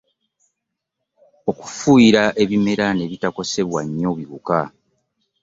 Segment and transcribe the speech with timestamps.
[1.49, 4.59] Okufuuyira ebirime ne bitakosebwa nnyo biwuka.